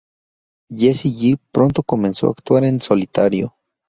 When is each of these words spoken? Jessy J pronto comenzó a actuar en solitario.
Jessy 0.71 1.11
J 1.13 1.37
pronto 1.51 1.83
comenzó 1.83 2.25
a 2.25 2.31
actuar 2.31 2.63
en 2.63 2.81
solitario. 2.81 3.53